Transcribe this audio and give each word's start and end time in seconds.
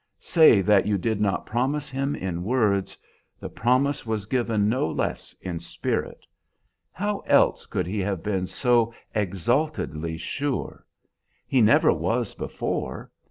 Say 0.19 0.61
that 0.61 0.87
you 0.87 0.97
did 0.97 1.21
not 1.21 1.45
promise 1.45 1.87
him 1.87 2.15
in 2.15 2.43
words; 2.43 2.97
the 3.39 3.49
promise 3.49 4.03
was 4.03 4.25
given 4.25 4.67
no 4.67 4.89
less 4.89 5.35
in 5.41 5.59
spirit. 5.59 6.25
How 6.91 7.19
else 7.27 7.67
could 7.67 7.85
he 7.85 7.99
have 7.99 8.23
been 8.23 8.47
so 8.47 8.95
exaltedly 9.13 10.17
sure? 10.17 10.87
He 11.45 11.61
never 11.61 11.93
was 11.93 12.33
before. 12.33 13.11